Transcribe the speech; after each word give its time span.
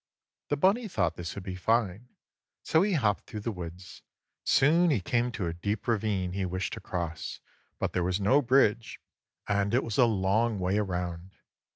The 0.47 0.57
bunny 0.57 0.87
thought 0.87 1.15
this 1.15 1.35
would 1.35 1.43
be 1.43 1.53
fine. 1.53 2.09
So 2.63 2.81
he 2.81 2.93
hopped 2.93 3.27
through 3.27 3.41
the 3.41 3.51
woods. 3.51 4.01
Soon 4.43 4.89
he 4.89 4.99
came 4.99 5.31
to 5.33 5.45
a 5.45 5.53
deep 5.53 5.87
ravine 5.87 6.31
he 6.33 6.43
wished 6.43 6.73
to 6.73 6.79
cross, 6.79 7.39
but 7.77 7.93
there 7.93 8.03
was 8.03 8.19
no 8.19 8.41
bridge 8.41 8.99
and 9.47 9.75
it 9.75 9.83
was 9.83 9.99
a 9.99 10.05
long 10.05 10.57
way 10.57 10.79
around. 10.79 11.33